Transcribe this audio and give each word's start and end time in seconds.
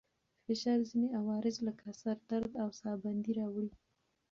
فشار 0.45 0.79
ځينې 0.89 1.07
عوارض 1.19 1.55
لکه 1.67 1.87
سر 2.01 2.17
درد 2.31 2.51
او 2.63 2.69
ساه 2.79 2.95
بندي 3.03 3.31
راوړي. 3.39 3.71